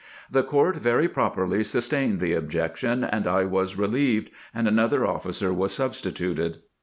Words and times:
The 0.31 0.41
court 0.41 0.77
very 0.77 1.07
properly 1.07 1.63
sustained 1.63 2.19
the 2.19 2.35
ob 2.35 2.49
jection, 2.49 3.07
and 3.11 3.27
I 3.27 3.43
was 3.45 3.77
relieved, 3.77 4.31
and 4.51 4.67
another 4.67 5.05
officer 5.05 5.53
was 5.53 5.73
sub 5.73 5.91
stituted. 5.91 6.55